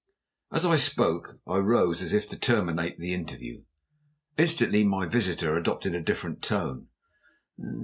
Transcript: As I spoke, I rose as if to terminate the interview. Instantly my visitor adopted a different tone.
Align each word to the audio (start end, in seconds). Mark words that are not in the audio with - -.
As 0.51 0.65
I 0.65 0.77
spoke, 0.77 1.37
I 1.47 1.57
rose 1.57 2.01
as 2.01 2.11
if 2.11 2.27
to 2.29 2.35
terminate 2.35 2.97
the 2.97 3.13
interview. 3.13 3.65
Instantly 4.35 4.83
my 4.83 5.05
visitor 5.05 5.55
adopted 5.55 5.93
a 5.93 6.01
different 6.01 6.41
tone. 6.41 6.87